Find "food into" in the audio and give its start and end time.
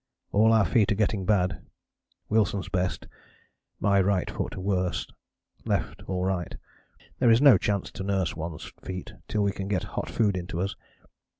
10.09-10.59